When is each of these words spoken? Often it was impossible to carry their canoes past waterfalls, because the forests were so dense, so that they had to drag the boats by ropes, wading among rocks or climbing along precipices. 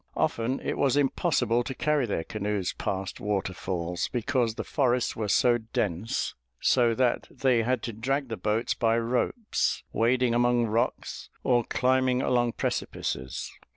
Often 0.17 0.61
it 0.61 0.79
was 0.79 0.97
impossible 0.97 1.63
to 1.63 1.75
carry 1.75 2.07
their 2.07 2.23
canoes 2.23 2.73
past 2.73 3.19
waterfalls, 3.19 4.07
because 4.07 4.55
the 4.55 4.63
forests 4.63 5.15
were 5.15 5.27
so 5.27 5.59
dense, 5.59 6.33
so 6.59 6.95
that 6.95 7.27
they 7.29 7.61
had 7.61 7.83
to 7.83 7.93
drag 7.93 8.27
the 8.29 8.35
boats 8.35 8.73
by 8.73 8.97
ropes, 8.97 9.83
wading 9.93 10.33
among 10.33 10.65
rocks 10.65 11.29
or 11.43 11.63
climbing 11.63 12.19
along 12.19 12.53
precipices. 12.53 13.51